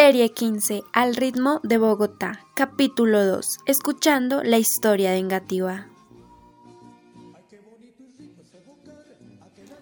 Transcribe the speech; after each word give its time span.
Serie 0.00 0.30
15, 0.30 0.84
al 0.92 1.16
ritmo 1.16 1.58
de 1.64 1.76
Bogotá, 1.76 2.38
capítulo 2.54 3.26
2, 3.26 3.58
escuchando 3.66 4.44
la 4.44 4.56
historia 4.56 5.10
de 5.10 5.18
Engativá. 5.18 5.88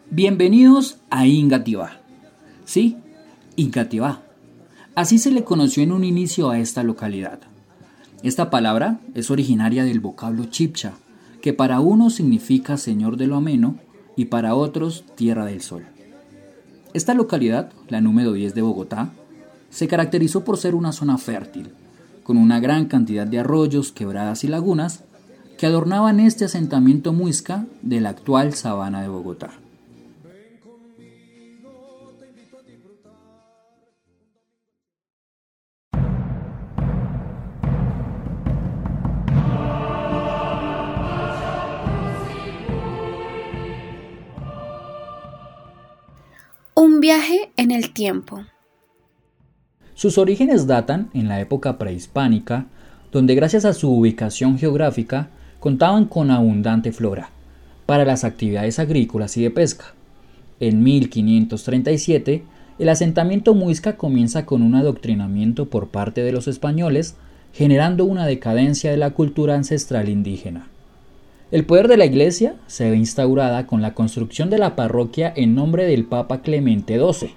Bienvenidos 0.08 0.96
a 1.10 1.26
Ingativá. 1.26 2.00
Sí, 2.64 2.96
Ingativá. 3.56 4.22
Así 4.94 5.18
se 5.18 5.30
le 5.30 5.44
conoció 5.44 5.82
en 5.82 5.92
un 5.92 6.02
inicio 6.02 6.48
a 6.48 6.60
esta 6.60 6.82
localidad. 6.82 7.40
Esta 8.22 8.48
palabra 8.48 9.00
es 9.14 9.30
originaria 9.30 9.84
del 9.84 10.00
vocablo 10.00 10.46
chipcha, 10.46 10.94
que 11.42 11.52
para 11.52 11.80
unos 11.80 12.14
significa 12.14 12.78
Señor 12.78 13.18
de 13.18 13.26
lo 13.26 13.36
Ameno 13.36 13.76
y 14.16 14.24
para 14.24 14.54
otros 14.54 15.04
Tierra 15.14 15.44
del 15.44 15.60
Sol. 15.60 15.84
Esta 16.94 17.12
localidad, 17.12 17.70
la 17.88 18.00
número 18.00 18.32
10 18.32 18.54
de 18.54 18.62
Bogotá, 18.62 19.12
se 19.70 19.88
caracterizó 19.88 20.44
por 20.44 20.58
ser 20.58 20.74
una 20.74 20.92
zona 20.92 21.18
fértil, 21.18 21.70
con 22.22 22.36
una 22.36 22.60
gran 22.60 22.86
cantidad 22.86 23.26
de 23.26 23.38
arroyos, 23.38 23.92
quebradas 23.92 24.44
y 24.44 24.48
lagunas 24.48 25.04
que 25.58 25.66
adornaban 25.66 26.20
este 26.20 26.44
asentamiento 26.44 27.12
muisca 27.12 27.66
de 27.82 28.00
la 28.00 28.10
actual 28.10 28.54
sabana 28.54 29.02
de 29.02 29.08
Bogotá. 29.08 29.50
Un 46.74 47.00
viaje 47.00 47.52
en 47.56 47.70
el 47.70 47.92
tiempo. 47.92 48.44
Sus 49.96 50.18
orígenes 50.18 50.66
datan 50.66 51.08
en 51.14 51.26
la 51.26 51.40
época 51.40 51.78
prehispánica, 51.78 52.66
donde 53.12 53.34
gracias 53.34 53.64
a 53.64 53.72
su 53.72 53.90
ubicación 53.90 54.58
geográfica 54.58 55.30
contaban 55.58 56.04
con 56.04 56.30
abundante 56.30 56.92
flora 56.92 57.30
para 57.86 58.04
las 58.04 58.22
actividades 58.22 58.78
agrícolas 58.78 59.38
y 59.38 59.42
de 59.42 59.50
pesca. 59.50 59.94
En 60.60 60.82
1537, 60.82 62.42
el 62.78 62.88
asentamiento 62.90 63.54
muisca 63.54 63.96
comienza 63.96 64.44
con 64.44 64.60
un 64.60 64.74
adoctrinamiento 64.74 65.70
por 65.70 65.88
parte 65.88 66.22
de 66.22 66.32
los 66.32 66.46
españoles, 66.46 67.16
generando 67.54 68.04
una 68.04 68.26
decadencia 68.26 68.90
de 68.90 68.98
la 68.98 69.12
cultura 69.12 69.54
ancestral 69.54 70.10
indígena. 70.10 70.68
El 71.50 71.64
poder 71.64 71.88
de 71.88 71.96
la 71.96 72.04
Iglesia 72.04 72.56
se 72.66 72.90
ve 72.90 72.98
instaurada 72.98 73.66
con 73.66 73.80
la 73.80 73.94
construcción 73.94 74.50
de 74.50 74.58
la 74.58 74.76
parroquia 74.76 75.32
en 75.34 75.54
nombre 75.54 75.86
del 75.86 76.04
Papa 76.04 76.42
Clemente 76.42 76.98
XII, 76.98 77.30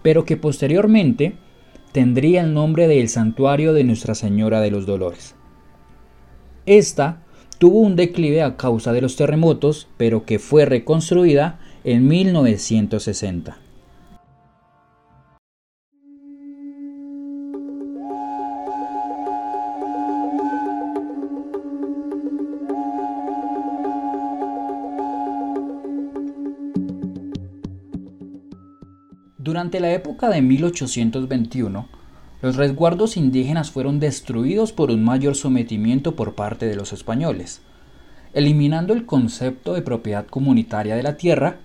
pero 0.00 0.24
que 0.24 0.38
posteriormente 0.38 1.34
tendría 1.92 2.42
el 2.42 2.54
nombre 2.54 2.88
del 2.88 3.08
Santuario 3.08 3.72
de 3.72 3.84
Nuestra 3.84 4.14
Señora 4.14 4.60
de 4.60 4.70
los 4.70 4.86
Dolores. 4.86 5.34
Esta 6.66 7.22
tuvo 7.58 7.80
un 7.80 7.96
declive 7.96 8.42
a 8.42 8.56
causa 8.56 8.92
de 8.92 9.00
los 9.00 9.16
terremotos, 9.16 9.88
pero 9.96 10.24
que 10.24 10.38
fue 10.38 10.64
reconstruida 10.64 11.58
en 11.84 12.06
1960. 12.06 13.58
Durante 29.60 29.80
la 29.80 29.92
época 29.92 30.30
de 30.30 30.40
1821, 30.40 31.86
los 32.40 32.56
resguardos 32.56 33.18
indígenas 33.18 33.70
fueron 33.70 34.00
destruidos 34.00 34.72
por 34.72 34.90
un 34.90 35.04
mayor 35.04 35.34
sometimiento 35.34 36.16
por 36.16 36.34
parte 36.34 36.64
de 36.64 36.76
los 36.76 36.94
españoles, 36.94 37.60
eliminando 38.32 38.94
el 38.94 39.04
concepto 39.04 39.74
de 39.74 39.82
propiedad 39.82 40.24
comunitaria 40.24 40.96
de 40.96 41.02
la 41.02 41.18
tierra, 41.18 41.58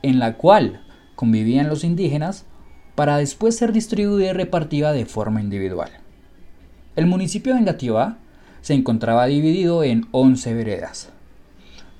en 0.00 0.18
la 0.18 0.38
cual 0.38 0.80
convivían 1.14 1.68
los 1.68 1.84
indígenas, 1.84 2.46
para 2.94 3.18
después 3.18 3.54
ser 3.54 3.72
distribuida 3.72 4.30
y 4.30 4.32
repartida 4.32 4.94
de 4.94 5.04
forma 5.04 5.42
individual. 5.42 5.90
El 6.96 7.04
municipio 7.04 7.52
de 7.52 7.60
Engativá 7.60 8.16
se 8.62 8.72
encontraba 8.72 9.26
dividido 9.26 9.84
en 9.84 10.06
11 10.12 10.54
veredas. 10.54 11.10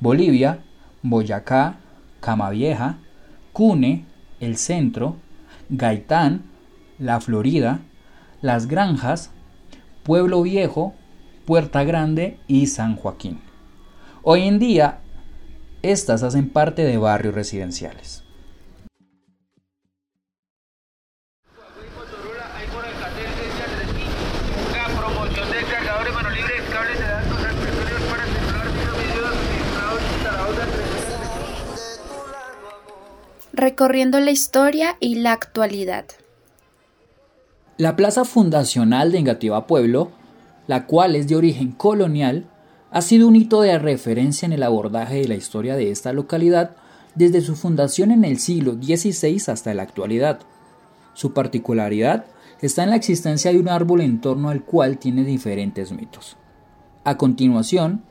Bolivia, 0.01 0.61
Boyacá, 1.03 1.77
Camavieja, 2.21 3.01
Cune, 3.53 4.07
El 4.41 4.57
Centro, 4.57 5.19
Gaitán, 5.75 6.43
La 6.99 7.19
Florida, 7.21 7.81
Las 8.43 8.67
Granjas, 8.67 9.31
Pueblo 10.03 10.43
Viejo, 10.43 10.95
Puerta 11.47 11.83
Grande 11.83 12.39
y 12.47 12.67
San 12.67 12.95
Joaquín. 12.95 13.41
Hoy 14.23 14.43
en 14.43 14.59
día, 14.59 14.99
estas 15.81 16.23
hacen 16.23 16.51
parte 16.51 16.85
de 16.85 16.99
barrios 16.99 17.35
residenciales. 17.35 18.23
Recorriendo 33.53 34.19
la 34.21 34.31
historia 34.31 34.97
y 35.01 35.17
la 35.17 35.33
actualidad. 35.33 36.07
La 37.77 37.97
plaza 37.97 38.25
fundacional 38.25 39.13
de 39.13 39.19
Engativá 39.19 39.67
Pueblo, 39.67 40.11
la 40.67 40.87
cual 40.87 41.17
es 41.17 41.29
de 41.29 41.37
origen 41.37 41.73
colonial, 41.73 42.47
ha 42.91 43.03
sido 43.03 43.27
un 43.27 43.37
hito 43.37 43.63
de 43.63 43.79
referencia 43.79 44.47
en 44.47 44.53
el 44.53 44.63
abordaje 44.63 45.17
de 45.17 45.29
la 45.29 45.35
historia 45.35 45.77
de 45.77 45.91
esta 45.91 46.13
localidad 46.13 46.77
desde 47.15 47.41
su 47.41 47.57
fundación 47.57 48.11
en 48.11 48.25
el 48.25 48.39
siglo 48.39 48.75
XVI 48.75 49.43
hasta 49.49 49.75
la 49.75 49.83
actualidad. 49.83 50.41
Su 51.15 51.33
particularidad 51.33 52.27
está 52.61 52.85
en 52.85 52.91
la 52.91 52.97
existencia 52.97 53.53
de 53.53 53.59
un 53.59 53.69
árbol 53.69 54.01
en 54.03 54.21
torno 54.21 54.51
al 54.51 54.63
cual 54.65 54.99
tiene 54.99 55.25
diferentes 55.25 55.93
mitos. 55.93 56.37
A 57.05 57.17
continuación, 57.17 58.03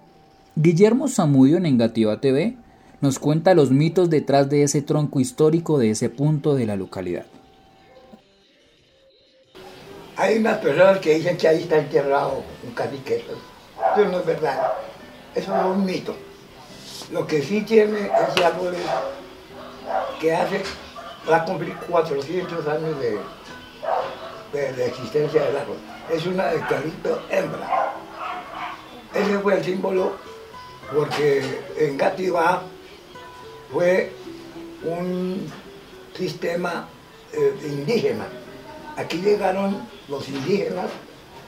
Guillermo 0.56 1.08
Zamudio 1.08 1.58
en 1.58 1.66
Engativá 1.66 2.19
TV 2.19 2.58
nos 3.02 3.18
cuenta 3.18 3.56
los 3.56 3.72
mitos 3.72 4.10
detrás 4.10 4.50
de 4.50 4.64
ese 4.64 4.84
tronco 4.84 5.20
histórico 5.20 5.80
de 5.80 5.90
ese 5.90 6.10
punto 6.10 6.54
de 6.56 6.68
la 6.68 6.76
localidad. 6.76 7.26
Hay 10.16 10.38
unas 10.38 10.60
personas 10.60 11.00
que 11.00 11.16
dicen 11.16 11.36
que 11.36 11.48
ahí 11.48 11.64
está 11.64 11.80
enterrado 11.80 12.44
un 12.64 12.72
cacique. 12.74 13.26
Eso 13.96 14.06
no 14.06 14.20
es 14.20 14.26
verdad. 14.26 14.74
Eso 15.34 15.56
es 15.56 15.66
un 15.66 15.84
mito. 15.84 16.16
Lo 17.12 17.26
que 17.26 17.42
sí 17.42 17.62
tiene 17.62 18.12
ese 18.30 18.46
árbol 18.46 18.76
es 18.76 18.82
que 20.20 20.36
hace, 20.36 20.62
va 21.30 21.38
a 21.38 21.46
cumplir 21.46 21.76
400 21.90 22.68
años 22.68 23.00
de, 23.00 23.18
de, 24.54 24.86
existencia 24.86 25.44
del 25.44 25.58
árbol. 25.58 25.78
Es 26.14 26.26
una 26.28 26.52
eucalipto 26.54 27.20
hembra. 27.32 27.96
Ese 29.16 29.40
fue 29.40 29.56
el 29.56 29.64
símbolo 29.64 30.18
porque 30.94 31.44
en 31.78 31.97
Gativá 31.97 32.62
fue 33.72 34.12
un 34.84 35.47
sistema 36.16 36.88
eh, 37.34 37.56
indígena. 37.64 38.26
Aquí 38.97 39.18
llegaron 39.18 39.88
los 40.08 40.28
indígenas 40.28 40.90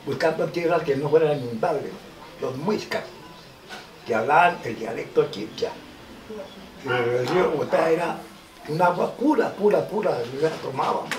buscando 0.06 0.48
tierras 0.48 0.84
que 0.84 0.96
no 0.96 1.10
fueran 1.10 1.40
inundables, 1.40 1.92
los 2.42 2.56
muiscas, 2.58 3.04
que 4.06 4.16
hablaban 4.16 4.58
el 4.64 4.78
dialecto 4.78 5.30
chipcha. 5.30 5.72
el 6.86 7.28
río 7.28 7.52
Bogotá 7.52 7.90
era 7.90 8.18
un 8.68 8.82
agua 8.82 9.14
pura, 9.14 9.52
pura, 9.54 9.88
pura, 9.88 10.12
la 10.42 10.50
tomábamos. 10.50 11.10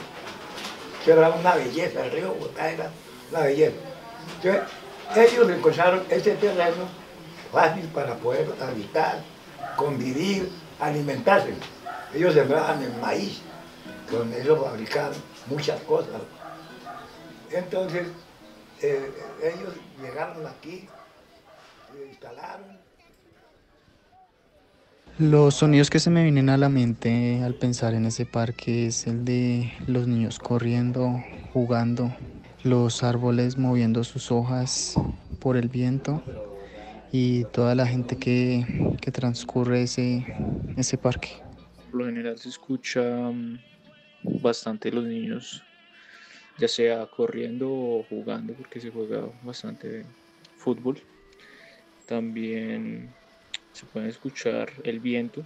Era 1.07 1.31
una 1.31 1.55
belleza, 1.55 2.05
el 2.07 2.13
río 2.13 2.35
Bogotá 2.35 2.71
era 2.71 2.91
una 3.31 3.41
belleza. 3.41 3.77
Ellos 5.15 5.51
encontraron 5.51 6.03
este 6.09 6.35
terreno 6.37 6.89
fácil 7.53 7.85
para 7.89 8.17
poder 8.17 8.49
habitar, 8.61 9.23
convivir, 9.77 10.51
alimentarse. 10.81 11.55
Ellos 12.15 12.35
sembraban 12.35 12.83
el 12.83 12.95
maíz, 13.01 13.41
con 14.11 14.33
ellos 14.33 14.59
fabricaban 14.63 15.13
muchas 15.49 15.81
cosas. 15.83 16.21
Entonces, 17.51 18.09
eh, 18.83 19.11
ellos 19.43 19.75
llegaron 20.01 20.47
aquí, 20.47 20.87
se 21.93 22.07
instalaron. 22.09 22.79
Los 25.19 25.55
sonidos 25.55 25.91
que 25.91 26.01
se 26.01 26.11
me 26.11 26.25
vienen 26.25 26.49
a 26.49 26.57
la 26.57 26.69
mente 26.69 27.41
al 27.45 27.55
pensar 27.55 27.95
en 27.95 28.05
ese 28.07 28.27
parque 28.27 28.87
es 28.87 29.07
el 29.07 29.25
de 29.25 29.73
los 29.87 30.09
niños 30.09 30.41
corriendo, 30.41 31.23
jugando, 31.53 32.13
los 32.65 33.05
árboles 33.05 33.57
moviendo 33.57 34.03
sus 34.03 34.33
hojas 34.33 34.95
por 35.39 35.57
el 35.57 35.69
viento 35.69 36.21
y 37.17 37.45
toda 37.45 37.77
la 37.77 37.87
gente 37.87 38.17
que, 38.17 38.67
que 39.01 39.13
transcurre 39.13 39.83
ese, 39.83 40.27
ese 40.77 40.99
parque. 40.99 41.29
Por 41.89 42.01
lo 42.01 42.07
general 42.07 42.37
se 42.41 42.49
escucha 42.49 43.31
mm, 43.31 43.57
bastante 44.43 44.91
los 44.91 45.05
niños, 45.05 45.63
ya 46.59 46.67
sea 46.67 47.07
corriendo 47.07 47.71
o 47.71 48.03
jugando, 48.03 48.53
porque 48.55 48.81
se 48.81 48.91
juega 48.91 49.29
bastante 49.45 50.05
fútbol. 50.57 51.01
También 52.09 53.15
se 53.73 53.87
puede 53.87 54.09
escuchar 54.09 54.73
el 54.83 54.99
viento 54.99 55.45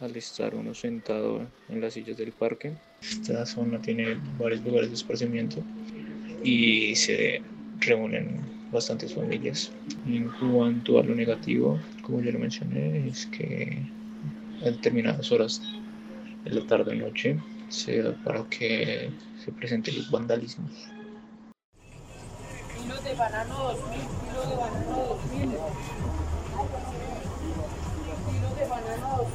al 0.00 0.14
estar 0.16 0.54
uno 0.54 0.74
sentado 0.74 1.46
en 1.70 1.80
las 1.80 1.94
sillas 1.94 2.18
del 2.18 2.32
parque. 2.32 2.74
Esta 3.00 3.46
zona 3.46 3.80
tiene 3.80 4.18
varios 4.38 4.62
lugares 4.62 4.90
de 4.90 4.96
esparcimiento 4.96 5.64
y 6.44 6.94
se 6.94 7.40
reúnen 7.80 8.61
bastantes 8.72 9.14
familias. 9.14 9.70
En 10.06 10.28
cuanto 10.40 10.98
a 10.98 11.02
lo 11.02 11.14
negativo, 11.14 11.78
como 12.02 12.20
ya 12.20 12.32
lo 12.32 12.38
mencioné, 12.38 13.08
es 13.08 13.26
que 13.26 13.82
a 14.62 14.64
determinadas 14.64 15.30
horas 15.30 15.60
de 16.44 16.50
la 16.50 16.66
tarde 16.66 16.96
noche 16.96 17.38
se 17.68 18.02
da 18.02 18.12
para 18.24 18.44
que 18.44 19.10
se 19.44 19.52
presenten 19.52 19.96
los 19.96 20.10
vandalismos. 20.10 20.70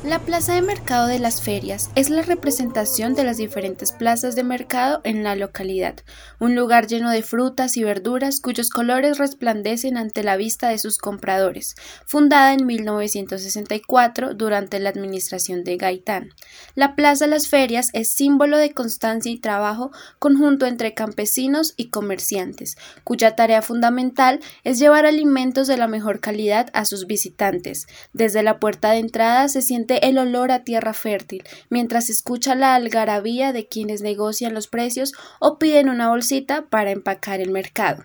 La 0.03 0.19
plaza 0.19 0.53
de 0.53 0.61
mercado 0.61 1.07
de 1.07 1.17
las 1.17 1.41
ferias 1.41 1.89
es 1.95 2.11
la 2.11 2.21
representación 2.21 3.15
de 3.15 3.23
las 3.23 3.38
diferentes 3.38 3.91
plazas 3.91 4.35
de 4.35 4.44
mercado 4.44 5.01
en 5.03 5.23
la 5.23 5.35
localidad, 5.35 5.95
un 6.39 6.55
lugar 6.55 6.85
lleno 6.85 7.09
de 7.09 7.23
frutas 7.23 7.77
y 7.77 7.83
verduras 7.83 8.39
cuyos 8.39 8.69
colores 8.69 9.17
resplandecen 9.17 9.97
ante 9.97 10.23
la 10.23 10.38
vista 10.38 10.69
de 10.69 10.77
sus 10.77 10.99
compradores, 10.99 11.75
fundada 12.05 12.53
en 12.53 12.67
1964 12.67 14.35
durante 14.35 14.79
la 14.79 14.89
administración 14.89 15.63
de 15.63 15.77
Gaitán. 15.77 16.29
La 16.75 16.95
plaza 16.95 17.25
de 17.25 17.31
las 17.31 17.47
ferias 17.47 17.89
es 17.94 18.11
símbolo 18.11 18.59
de 18.59 18.73
constancia 18.73 19.31
y 19.31 19.39
trabajo 19.39 19.91
conjunto 20.19 20.67
entre 20.67 20.94
campesinos 20.94 21.73
y 21.75 21.89
comerciantes, 21.89 22.77
cuya 23.03 23.35
tarea 23.35 23.63
fundamental 23.63 24.41
es 24.63 24.77
llevar 24.77 25.07
alimentos 25.07 25.67
de 25.67 25.77
la 25.77 25.88
mejor 25.88 26.19
calidad 26.19 26.69
a 26.73 26.85
sus 26.85 27.07
visitantes. 27.07 27.88
Desde 28.13 28.44
la 28.44 28.59
puerta 28.59 28.91
de 28.91 28.99
entrada 28.99 29.47
se 29.49 29.63
siente 29.63 29.87
el 29.95 30.18
olor 30.18 30.51
a 30.51 30.63
tierra 30.63 30.94
fértil, 30.94 31.44
mientras 31.69 32.10
escucha 32.10 32.56
la 32.56 32.75
algarabía 32.75 33.54
de 33.54 33.68
quienes 33.68 34.01
negocian 34.01 34.54
los 34.54 34.68
precios 34.68 35.13
o 35.39 35.57
piden 35.57 35.89
una 35.89 36.10
bolsita 36.10 36.66
para 36.69 36.92
empacar 36.92 37.42
el 37.42 37.51
mercado. 37.51 38.04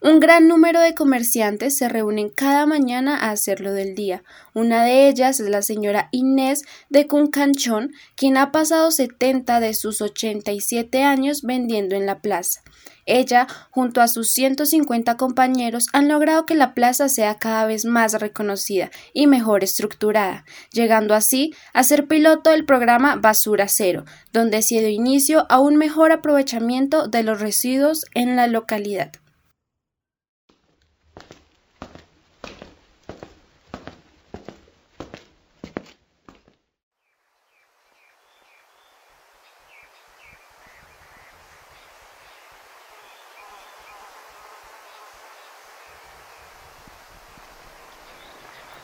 Un 0.00 0.20
gran 0.20 0.48
número 0.48 0.80
de 0.80 0.94
comerciantes 0.94 1.78
se 1.78 1.88
reúnen 1.88 2.28
cada 2.28 2.66
mañana 2.66 3.16
a 3.16 3.30
hacerlo 3.30 3.72
del 3.72 3.94
día. 3.94 4.22
Una 4.52 4.84
de 4.84 5.08
ellas 5.08 5.40
es 5.40 5.48
la 5.48 5.62
señora 5.62 6.10
Inés 6.12 6.64
de 6.90 7.06
Cuncanchón, 7.06 7.92
quien 8.14 8.36
ha 8.36 8.52
pasado 8.52 8.90
70 8.90 9.60
de 9.60 9.72
sus 9.72 10.02
87 10.02 11.02
años 11.02 11.40
vendiendo 11.40 11.96
en 11.96 12.04
la 12.04 12.20
plaza. 12.20 12.60
Ella, 13.06 13.46
junto 13.70 14.00
a 14.00 14.08
sus 14.08 14.30
150 14.30 15.16
compañeros, 15.16 15.86
han 15.92 16.08
logrado 16.08 16.46
que 16.46 16.54
la 16.54 16.74
plaza 16.74 17.08
sea 17.08 17.36
cada 17.36 17.66
vez 17.66 17.84
más 17.84 18.14
reconocida 18.14 18.90
y 19.12 19.26
mejor 19.26 19.64
estructurada, 19.64 20.44
llegando 20.72 21.14
así 21.14 21.54
a 21.72 21.84
ser 21.84 22.06
piloto 22.06 22.50
del 22.50 22.64
programa 22.64 23.16
Basura 23.16 23.68
Cero, 23.68 24.04
donde 24.32 24.62
se 24.62 24.80
dio 24.80 24.88
inicio 24.88 25.46
a 25.48 25.60
un 25.60 25.76
mejor 25.76 26.12
aprovechamiento 26.12 27.08
de 27.08 27.22
los 27.22 27.40
residuos 27.40 28.04
en 28.14 28.36
la 28.36 28.46
localidad. 28.46 29.12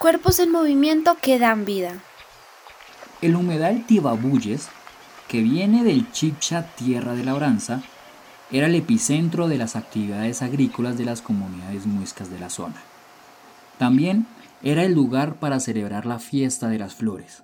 Cuerpos 0.01 0.41
en 0.41 0.51
movimiento 0.51 1.19
que 1.21 1.39
dan 1.39 1.67
vida. 1.67 2.03
El 3.21 3.37
humedal 3.37 3.85
Tibabuyes, 3.85 4.71
que 5.29 5.43
viene 5.43 5.85
del 5.85 6.11
Chipcha 6.11 6.75
Tierra 6.75 7.15
de 7.15 7.23
Labranza, 7.23 7.83
era 8.51 8.69
el 8.69 8.77
epicentro 8.77 9.47
de 9.47 9.59
las 9.59 9.77
actividades 9.77 10.41
agrícolas 10.41 10.97
de 10.97 11.05
las 11.05 11.21
comunidades 11.21 11.85
muiscas 11.85 12.31
de 12.31 12.39
la 12.41 12.49
zona. 12.49 12.77
También 13.77 14.27
era 14.63 14.85
el 14.85 14.95
lugar 14.95 15.35
para 15.35 15.61
celebrar 15.61 16.07
la 16.07 16.19
fiesta 16.19 16.71
de 16.71 16.79
las 16.79 16.95
flores, 16.95 17.43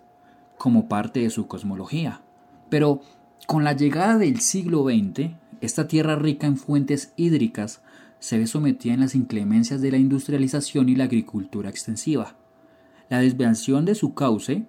como 0.57 0.89
parte 0.89 1.21
de 1.21 1.29
su 1.29 1.49
cosmología. 1.49 2.23
Pero 2.71 3.03
con 3.47 3.65
la 3.65 3.75
llegada 3.75 4.17
del 4.17 4.41
siglo 4.41 4.85
XX, 4.85 5.33
esta 5.61 5.89
tierra 5.89 6.17
rica 6.17 6.47
en 6.47 6.57
fuentes 6.57 7.13
hídricas 7.17 7.83
se 8.19 8.39
ve 8.39 8.47
sometida 8.47 8.95
en 8.95 9.01
las 9.01 9.15
inclemencias 9.15 9.83
de 9.83 9.91
la 9.91 9.99
industrialización 9.99 10.89
y 10.89 10.97
la 10.97 11.05
agricultura 11.05 11.69
extensiva 11.69 12.35
la 13.09 13.21
desviación 13.21 13.85
de 13.85 13.95
su 13.95 14.15
cauce, 14.15 14.67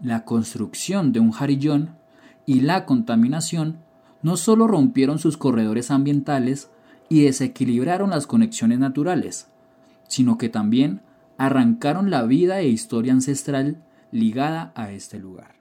la 0.00 0.24
construcción 0.24 1.12
de 1.12 1.20
un 1.20 1.30
jarillón 1.30 1.96
y 2.44 2.60
la 2.60 2.84
contaminación 2.86 3.78
no 4.22 4.36
solo 4.36 4.66
rompieron 4.66 5.18
sus 5.18 5.36
corredores 5.36 5.90
ambientales 5.90 6.70
y 7.08 7.22
desequilibraron 7.22 8.10
las 8.10 8.26
conexiones 8.26 8.78
naturales, 8.78 9.48
sino 10.08 10.38
que 10.38 10.48
también 10.48 11.00
arrancaron 11.38 12.10
la 12.10 12.22
vida 12.22 12.60
e 12.60 12.68
historia 12.68 13.12
ancestral 13.12 13.82
ligada 14.10 14.72
a 14.74 14.90
este 14.90 15.18
lugar. 15.18 15.55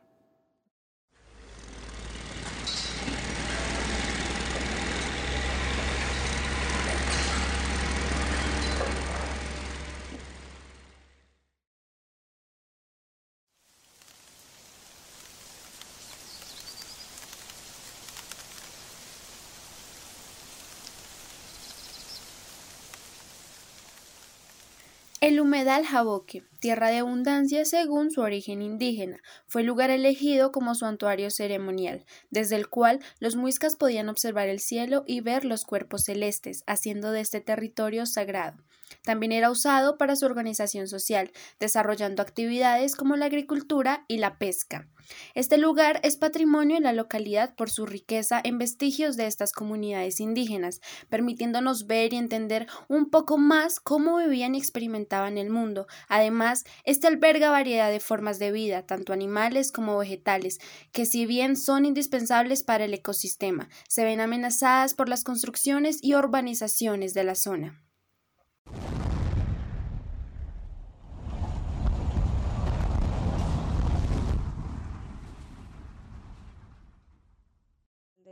El 25.25 25.39
humedal 25.39 25.87
Jaboque, 25.87 26.43
tierra 26.59 26.89
de 26.89 26.99
abundancia 26.99 27.65
según 27.65 28.11
su 28.11 28.21
origen 28.21 28.61
indígena, 28.61 29.23
fue 29.47 29.63
lugar 29.63 29.89
elegido 29.89 30.51
como 30.51 30.75
santuario 30.75 31.31
ceremonial, 31.31 32.05
desde 32.29 32.57
el 32.57 32.69
cual 32.69 32.99
los 33.19 33.35
muiscas 33.35 33.75
podían 33.75 34.07
observar 34.07 34.49
el 34.49 34.59
cielo 34.59 35.03
y 35.07 35.21
ver 35.21 35.43
los 35.43 35.65
cuerpos 35.65 36.03
celestes, 36.03 36.63
haciendo 36.67 37.11
de 37.11 37.21
este 37.21 37.41
territorio 37.41 38.05
sagrado. 38.05 38.63
También 39.05 39.31
era 39.31 39.51
usado 39.51 39.97
para 39.97 40.15
su 40.15 40.25
organización 40.25 40.87
social, 40.87 41.31
desarrollando 41.59 42.21
actividades 42.21 42.95
como 42.95 43.15
la 43.15 43.27
agricultura 43.27 44.03
y 44.07 44.17
la 44.17 44.37
pesca. 44.37 44.87
Este 45.33 45.57
lugar 45.57 45.99
es 46.03 46.17
patrimonio 46.17 46.77
en 46.77 46.83
la 46.83 46.93
localidad 46.93 47.55
por 47.55 47.69
su 47.69 47.85
riqueza 47.85 48.41
en 48.43 48.57
vestigios 48.57 49.17
de 49.17 49.27
estas 49.27 49.51
comunidades 49.51 50.19
indígenas, 50.19 50.81
permitiéndonos 51.09 51.85
ver 51.87 52.13
y 52.13 52.17
entender 52.17 52.67
un 52.87 53.09
poco 53.09 53.37
más 53.37 53.79
cómo 53.79 54.17
vivían 54.17 54.55
y 54.55 54.57
experimentaban 54.57 55.37
el 55.37 55.49
mundo. 55.49 55.87
Además, 56.07 56.63
este 56.83 57.07
alberga 57.07 57.51
variedad 57.51 57.91
de 57.91 57.99
formas 57.99 58.39
de 58.39 58.51
vida, 58.51 58.83
tanto 58.83 59.13
animales 59.13 59.71
como 59.71 59.97
vegetales, 59.97 60.59
que 60.91 61.05
si 61.05 61.25
bien 61.25 61.55
son 61.55 61.85
indispensables 61.85 62.63
para 62.63 62.85
el 62.85 62.93
ecosistema, 62.93 63.69
se 63.87 64.03
ven 64.03 64.21
amenazadas 64.21 64.93
por 64.93 65.09
las 65.09 65.23
construcciones 65.23 65.99
y 66.01 66.15
urbanizaciones 66.15 67.13
de 67.13 67.23
la 67.23 67.35
zona. 67.35 67.84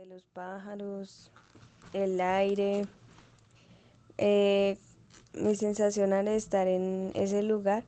Los 0.06 0.24
pájaros, 0.24 1.30
el 1.92 2.20
aire, 2.20 2.86
eh, 4.18 4.78
Mi 5.32 5.56
sensación 5.56 6.12
al 6.12 6.28
estar 6.28 6.68
en 6.68 7.10
ese 7.14 7.42
lugar 7.42 7.84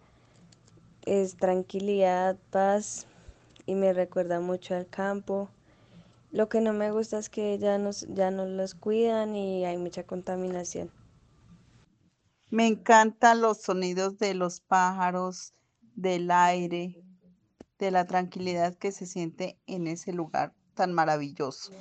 es 1.05 1.37
tranquilidad, 1.37 2.37
paz 2.51 3.07
y 3.67 3.75
me 3.75 3.93
recuerda 3.93 4.41
mucho 4.41 4.75
al 4.75 4.89
campo. 4.89 5.49
Lo 6.33 6.49
que 6.49 6.61
no 6.61 6.73
me 6.73 6.91
gusta 6.91 7.19
es 7.19 7.29
que 7.29 7.57
ya, 7.59 7.79
nos, 7.79 8.07
ya 8.09 8.31
no 8.33 8.47
los 8.47 8.75
cuidan 8.75 9.37
y 9.37 9.65
hay 9.65 9.77
mucha 9.77 10.03
contaminación. 10.05 10.91
Me 12.51 12.67
encantan 12.67 13.41
los 13.41 13.59
sonidos 13.59 14.19
de 14.19 14.35
los 14.35 14.61
pájaros, 14.61 15.53
del 15.95 16.31
aire, 16.31 17.01
de 17.79 17.91
la 17.91 18.07
tranquilidad 18.07 18.75
que 18.75 18.91
se 18.91 19.07
siente 19.07 19.59
en 19.67 19.87
ese 19.87 20.13
lugar 20.13 20.53
tan 20.77 20.93
maravilloso. 20.93 21.73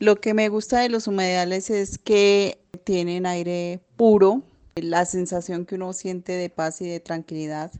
Lo 0.00 0.16
que 0.16 0.32
me 0.32 0.48
gusta 0.48 0.80
de 0.80 0.88
los 0.88 1.06
humedales 1.06 1.68
es 1.68 1.98
que 1.98 2.58
tienen 2.84 3.26
aire 3.26 3.80
puro, 3.96 4.42
la 4.76 5.04
sensación 5.04 5.66
que 5.66 5.74
uno 5.74 5.92
siente 5.92 6.32
de 6.32 6.48
paz 6.48 6.80
y 6.80 6.88
de 6.88 7.00
tranquilidad. 7.00 7.70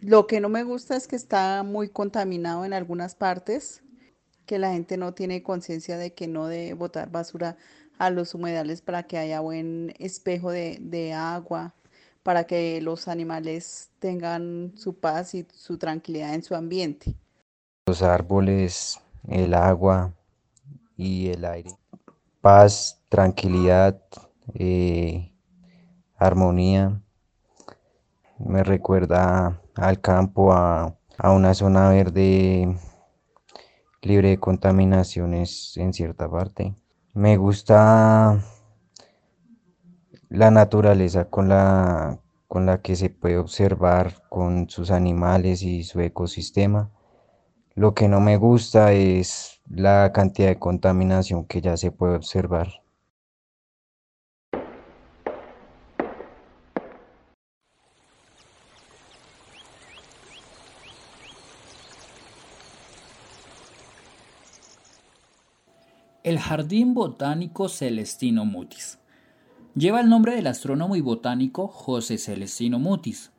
Lo 0.00 0.26
que 0.26 0.40
no 0.40 0.48
me 0.48 0.64
gusta 0.64 0.96
es 0.96 1.06
que 1.06 1.16
está 1.16 1.62
muy 1.62 1.88
contaminado 1.88 2.64
en 2.64 2.72
algunas 2.72 3.14
partes, 3.14 3.82
que 4.46 4.58
la 4.58 4.72
gente 4.72 4.96
no 4.96 5.14
tiene 5.14 5.42
conciencia 5.42 5.96
de 5.96 6.12
que 6.12 6.26
no 6.26 6.48
debe 6.48 6.74
botar 6.74 7.10
basura 7.10 7.56
a 7.98 8.10
los 8.10 8.34
humedales 8.34 8.80
para 8.80 9.04
que 9.04 9.18
haya 9.18 9.40
buen 9.40 9.94
espejo 9.98 10.50
de, 10.50 10.78
de 10.80 11.12
agua, 11.12 11.74
para 12.22 12.44
que 12.44 12.80
los 12.80 13.08
animales 13.08 13.90
tengan 13.98 14.72
su 14.76 14.94
paz 14.94 15.34
y 15.34 15.46
su 15.52 15.78
tranquilidad 15.78 16.34
en 16.34 16.42
su 16.42 16.54
ambiente. 16.54 17.14
Los 17.86 18.02
árboles, 18.02 19.00
el 19.26 19.54
agua 19.54 20.14
y 20.96 21.28
el 21.28 21.44
aire. 21.44 21.70
Paz, 22.40 23.02
tranquilidad, 23.08 24.00
eh, 24.54 25.32
armonía. 26.16 27.00
Me 28.38 28.62
recuerda 28.62 29.60
al 29.74 30.00
campo, 30.00 30.52
a, 30.52 30.96
a 31.18 31.30
una 31.32 31.54
zona 31.54 31.88
verde 31.88 32.78
libre 34.02 34.30
de 34.30 34.38
contaminaciones 34.38 35.76
en 35.76 35.92
cierta 35.92 36.30
parte. 36.30 36.74
Me 37.14 37.36
gusta 37.36 38.40
la 40.28 40.50
naturaleza 40.50 41.24
con 41.24 41.48
la, 41.48 42.20
con 42.46 42.66
la 42.66 42.80
que 42.80 42.96
se 42.96 43.10
puede 43.10 43.38
observar 43.38 44.22
con 44.28 44.68
sus 44.68 44.90
animales 44.90 45.62
y 45.62 45.84
su 45.84 46.00
ecosistema. 46.00 46.90
Lo 47.78 47.94
que 47.94 48.08
no 48.08 48.18
me 48.18 48.36
gusta 48.36 48.92
es 48.92 49.60
la 49.70 50.10
cantidad 50.12 50.48
de 50.48 50.58
contaminación 50.58 51.44
que 51.44 51.60
ya 51.60 51.76
se 51.76 51.92
puede 51.92 52.16
observar. 52.16 52.82
El 66.24 66.40
Jardín 66.40 66.94
Botánico 66.94 67.68
Celestino 67.68 68.44
Mutis 68.44 68.98
lleva 69.76 70.00
el 70.00 70.08
nombre 70.08 70.34
del 70.34 70.48
astrónomo 70.48 70.96
y 70.96 71.00
botánico 71.00 71.68
José 71.68 72.18
Celestino 72.18 72.80
Mutis, 72.80 73.30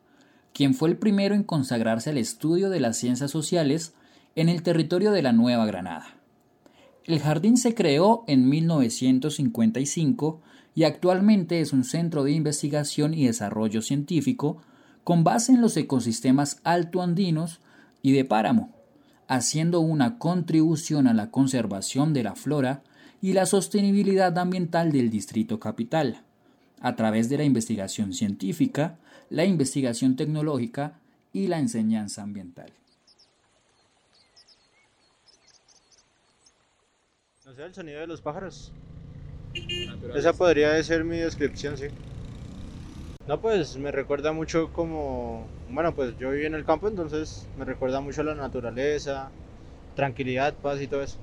quien 0.53 0.75
fue 0.75 0.87
el 0.87 0.97
primero 0.97 1.35
en 1.35 1.43
consagrarse 1.43 2.11
al 2.11 2.17
estudio 2.17 2.69
de 2.69 2.79
las 2.79 2.95
ciencias 2.95 3.31
sociales 3.31 3.95
en 4.35 4.49
el 4.49 4.63
territorio 4.63 5.11
de 5.11 5.21
la 5.21 5.33
Nueva 5.33 5.65
Granada. 5.65 6.15
El 7.05 7.19
jardín 7.19 7.57
se 7.57 7.73
creó 7.73 8.23
en 8.27 8.47
1955 8.49 10.41
y 10.75 10.83
actualmente 10.83 11.59
es 11.59 11.73
un 11.73 11.83
centro 11.83 12.23
de 12.23 12.31
investigación 12.31 13.13
y 13.13 13.25
desarrollo 13.25 13.81
científico 13.81 14.61
con 15.03 15.23
base 15.23 15.53
en 15.53 15.61
los 15.61 15.75
ecosistemas 15.75 16.61
altoandinos 16.63 17.61
y 18.01 18.11
de 18.11 18.25
páramo, 18.25 18.71
haciendo 19.27 19.79
una 19.79 20.19
contribución 20.19 21.07
a 21.07 21.13
la 21.13 21.31
conservación 21.31 22.13
de 22.13 22.23
la 22.23 22.35
flora 22.35 22.83
y 23.21 23.33
la 23.33 23.45
sostenibilidad 23.45 24.37
ambiental 24.37 24.91
del 24.91 25.09
Distrito 25.09 25.59
Capital, 25.59 26.21
a 26.79 26.95
través 26.95 27.27
de 27.29 27.37
la 27.37 27.43
investigación 27.43 28.13
científica, 28.13 28.99
la 29.29 29.45
investigación 29.45 30.15
tecnológica 30.15 30.99
y 31.33 31.47
la 31.47 31.59
enseñanza 31.59 32.23
ambiental. 32.23 32.71
No 37.49 37.55
sé, 37.55 37.63
el 37.63 37.73
sonido 37.73 37.99
de 37.99 38.05
los 38.05 38.21
pájaros. 38.21 38.71
Esa 40.13 40.33
podría 40.33 40.83
ser 40.83 41.03
mi 41.03 41.17
descripción, 41.17 41.75
sí. 41.75 41.87
No, 43.25 43.41
pues 43.41 43.75
me 43.77 43.91
recuerda 43.91 44.31
mucho 44.31 44.71
como, 44.71 45.47
bueno, 45.67 45.91
pues 45.95 46.15
yo 46.19 46.29
vivo 46.29 46.45
en 46.45 46.53
el 46.53 46.63
campo, 46.63 46.87
entonces 46.87 47.47
me 47.55 47.65
recuerda 47.65 48.01
mucho 48.01 48.21
a 48.21 48.25
la 48.25 48.35
naturaleza, 48.35 49.31
tranquilidad, 49.95 50.53
paz 50.61 50.79
y 50.79 50.85
todo 50.85 51.01
eso. 51.01 51.17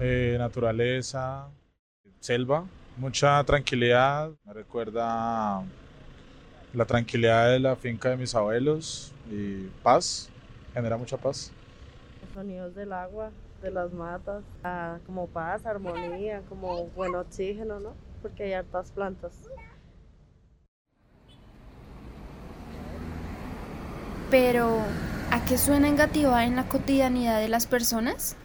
Eh, 0.00 0.36
naturaleza, 0.38 1.48
selva, 2.20 2.64
mucha 2.96 3.42
tranquilidad, 3.42 4.30
me 4.44 4.52
recuerda 4.52 5.64
la 6.72 6.84
tranquilidad 6.86 7.50
de 7.50 7.58
la 7.58 7.74
finca 7.74 8.10
de 8.10 8.16
mis 8.16 8.32
abuelos 8.32 9.12
y 9.28 9.64
paz, 9.82 10.30
genera 10.72 10.96
mucha 10.96 11.16
paz. 11.16 11.52
Los 12.20 12.30
sonidos 12.30 12.76
del 12.76 12.92
agua, 12.92 13.32
de 13.62 13.70
las 13.70 13.92
matas, 13.92 14.42
ah, 14.64 14.98
como 15.06 15.28
paz, 15.28 15.64
armonía, 15.64 16.42
como 16.48 16.86
buen 16.88 17.14
oxígeno, 17.14 17.80
¿no? 17.80 17.94
Porque 18.20 18.44
hay 18.44 18.52
hartas 18.54 18.90
plantas. 18.90 19.32
Pero, 24.30 24.78
¿a 25.30 25.44
qué 25.44 25.58
suena 25.58 25.88
Engativá 25.88 26.44
en 26.44 26.56
la 26.56 26.68
cotidianidad 26.68 27.40
de 27.40 27.48
las 27.48 27.66
personas? 27.66 28.36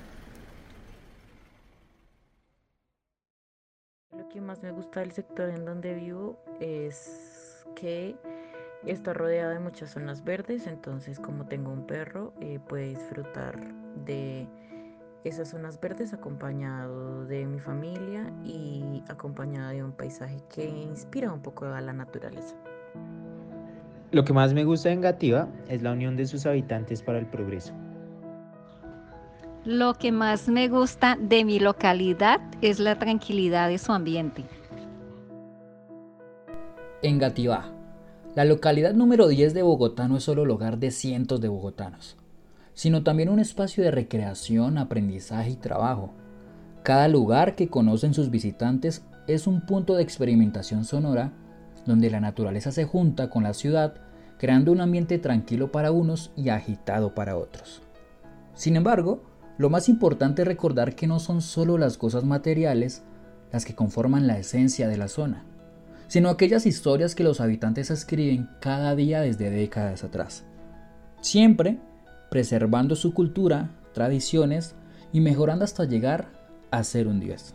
Lo 4.12 4.28
que 4.30 4.42
más 4.42 4.62
me 4.62 4.72
gusta 4.72 5.00
del 5.00 5.14
sector 5.14 5.50
en 5.50 5.66
donde 5.66 5.94
vivo 5.94 6.38
es 6.60 7.66
que 7.76 8.16
está 8.86 9.14
rodeado 9.14 9.52
de 9.52 9.60
muchas 9.60 9.92
zonas 9.92 10.24
verdes, 10.24 10.68
entonces 10.68 11.20
como 11.20 11.46
tengo 11.46 11.72
un 11.72 11.86
perro, 11.88 12.34
eh, 12.42 12.60
puede 12.68 12.90
disfrutar 12.90 13.58
de 14.06 14.48
esas 15.28 15.50
zonas 15.50 15.80
verdes 15.80 16.14
acompañado 16.14 17.26
de 17.26 17.46
mi 17.46 17.60
familia 17.60 18.32
y 18.44 19.04
acompañado 19.08 19.72
de 19.72 19.84
un 19.84 19.92
paisaje 19.92 20.38
que 20.54 20.68
inspira 20.68 21.32
un 21.32 21.42
poco 21.42 21.66
a 21.66 21.82
la 21.82 21.94
naturaleza. 21.94 22.56
Lo 24.12 24.24
que 24.24 24.34
más 24.34 24.54
me 24.54 24.64
gusta 24.64 24.90
de 24.90 24.96
Engativá 24.96 25.50
es 25.68 25.82
la 25.82 25.92
unión 25.92 26.16
de 26.16 26.26
sus 26.26 26.46
habitantes 26.46 27.02
para 27.02 27.20
el 27.20 27.26
progreso. 27.26 27.74
Lo 29.66 29.96
que 29.96 30.14
más 30.14 30.48
me 30.48 30.70
gusta 30.70 31.18
de 31.20 31.44
mi 31.44 31.60
localidad 31.60 32.40
es 32.62 32.80
la 32.80 32.98
tranquilidad 32.98 33.68
de 33.68 33.78
su 33.78 33.92
ambiente. 33.92 34.46
Engativá, 37.02 37.66
la 38.34 38.46
localidad 38.46 38.94
número 38.94 39.28
10 39.28 39.54
de 39.54 39.64
Bogotá 39.64 40.08
no 40.08 40.18
es 40.18 40.24
solo 40.24 40.44
el 40.44 40.52
hogar 40.52 40.78
de 40.78 40.92
cientos 40.92 41.42
de 41.42 41.50
bogotanos, 41.50 42.18
sino 42.78 43.02
también 43.02 43.30
un 43.30 43.40
espacio 43.40 43.84
de 43.84 43.90
recreación, 43.90 44.78
aprendizaje 44.78 45.50
y 45.50 45.56
trabajo. 45.56 46.14
Cada 46.84 47.08
lugar 47.08 47.56
que 47.56 47.70
conocen 47.70 48.14
sus 48.14 48.30
visitantes 48.30 49.04
es 49.26 49.48
un 49.48 49.62
punto 49.62 49.96
de 49.96 50.04
experimentación 50.04 50.86
sonora 50.86 51.34
donde 51.88 52.12
la 52.12 52.20
naturaleza 52.20 52.72
se 52.72 52.86
junta 52.86 53.32
con 53.32 53.42
la 53.42 53.56
ciudad, 53.56 53.96
creando 54.38 54.72
un 54.72 54.82
ambiente 54.82 55.18
tranquilo 55.18 55.72
para 55.72 55.92
unos 55.92 56.32
y 56.36 56.50
agitado 56.50 57.16
para 57.16 57.36
otros. 57.36 57.82
Sin 58.54 58.76
embargo, 58.76 59.24
lo 59.58 59.72
más 59.72 59.90
importante 59.90 60.44
es 60.44 60.48
recordar 60.48 60.94
que 60.94 61.08
no 61.08 61.20
son 61.20 61.42
solo 61.42 61.80
las 61.80 61.98
cosas 61.98 62.26
materiales 62.26 63.02
las 63.52 63.66
que 63.66 63.74
conforman 63.74 64.28
la 64.28 64.38
esencia 64.38 64.88
de 64.88 64.98
la 64.98 65.08
zona, 65.08 65.46
sino 66.10 66.30
aquellas 66.30 66.68
historias 66.68 67.16
que 67.16 67.24
los 67.24 67.42
habitantes 67.42 67.90
escriben 67.90 68.52
cada 68.62 68.94
día 68.94 69.22
desde 69.22 69.50
décadas 69.50 70.04
atrás. 70.04 70.46
Siempre 71.22 71.80
preservando 72.30 72.96
su 72.96 73.14
cultura, 73.14 73.70
tradiciones 73.94 74.76
y 75.14 75.22
mejorando 75.22 75.66
hasta 75.66 75.86
llegar 75.86 76.32
a 76.72 76.84
ser 76.84 77.08
un 77.08 77.20
dios. 77.20 77.54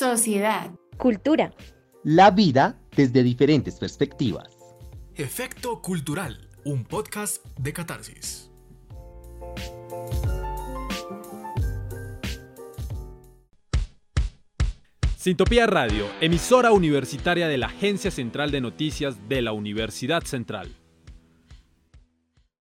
Sociedad. 0.00 0.70
Cultura. 0.96 1.52
La 2.04 2.30
vida 2.30 2.78
desde 2.96 3.22
diferentes 3.22 3.78
perspectivas. 3.78 4.48
Efecto 5.14 5.80
Cultural, 5.80 6.49
un 6.64 6.84
podcast 6.84 7.44
de 7.58 7.72
catarsis. 7.72 8.50
Sintopía 15.16 15.66
Radio, 15.66 16.06
emisora 16.20 16.72
universitaria 16.72 17.46
de 17.46 17.58
la 17.58 17.66
Agencia 17.66 18.10
Central 18.10 18.50
de 18.50 18.62
Noticias 18.62 19.28
de 19.28 19.42
la 19.42 19.52
Universidad 19.52 20.22
Central. 20.24 20.79